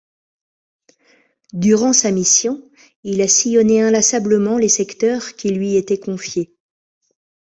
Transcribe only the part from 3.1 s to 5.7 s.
a sillonné inlassablement les secteurs qui